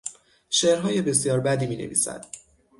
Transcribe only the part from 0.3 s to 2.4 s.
شعرهای بسیار بدی مینویسد.